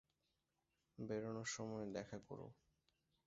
বেরোনোর 0.97 1.45
সময় 1.47 1.85
দেখা 1.93 2.17
কোরো। 2.19 2.47